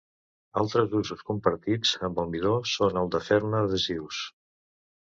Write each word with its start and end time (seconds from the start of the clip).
Altres 0.61 0.95
usos 0.99 1.21
compartits 1.27 1.93
amb 2.09 2.23
el 2.25 2.33
midó 2.33 2.57
són 2.73 2.99
el 3.05 3.17
de 3.19 3.25
fer-ne 3.31 3.63
adhesius. 3.69 4.27